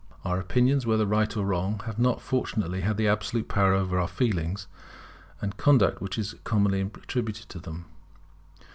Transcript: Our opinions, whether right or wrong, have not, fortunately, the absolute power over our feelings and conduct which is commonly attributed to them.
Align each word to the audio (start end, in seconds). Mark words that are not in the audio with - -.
Our 0.25 0.39
opinions, 0.39 0.87
whether 0.87 1.05
right 1.05 1.37
or 1.37 1.45
wrong, 1.45 1.81
have 1.85 1.99
not, 1.99 2.21
fortunately, 2.23 2.81
the 2.81 3.07
absolute 3.07 3.47
power 3.47 3.73
over 3.75 3.99
our 3.99 4.07
feelings 4.07 4.65
and 5.41 5.55
conduct 5.57 6.01
which 6.01 6.17
is 6.17 6.33
commonly 6.43 6.81
attributed 6.81 7.49
to 7.49 7.59
them. 7.59 7.85